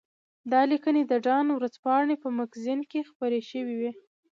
دا 0.51 0.61
لیکنې 0.71 1.01
د 1.05 1.13
ډان 1.25 1.45
ورځپاڼې 1.53 2.15
په 2.23 2.29
مګزین 2.37 2.79
کې 2.91 3.07
خپرې 3.09 3.41
شوې 3.49 3.75
وې. 3.79 3.91